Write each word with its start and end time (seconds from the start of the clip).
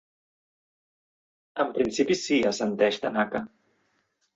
En 1.65 1.71
principi 1.77 2.21
sí 2.25 2.43
—assenteix 2.43 3.03
Tanaka—. 3.09 3.49